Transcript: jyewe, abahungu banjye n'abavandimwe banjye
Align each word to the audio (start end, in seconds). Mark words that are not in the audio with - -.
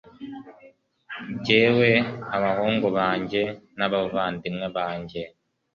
jyewe, 1.45 1.91
abahungu 2.35 2.87
banjye 2.97 3.41
n'abavandimwe 3.77 4.67
banjye 4.77 5.21